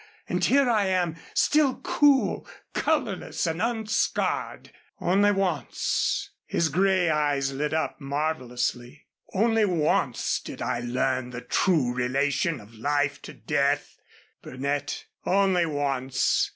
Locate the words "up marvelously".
7.71-9.05